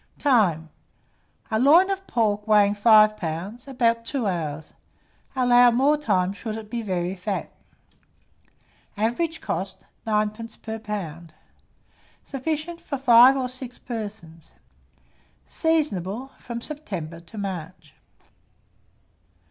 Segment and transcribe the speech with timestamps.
[0.17, 0.71] Time.
[1.51, 4.73] A loin of pork weighing 5 lbs., about 2 hours:
[5.35, 7.51] allow more time should it be very fat.
[8.97, 10.59] Average cost, 9d.
[10.63, 11.29] per lb.
[12.23, 14.53] Sufficient for 5 or 6 persons.
[15.45, 17.93] Seasonable from September to March.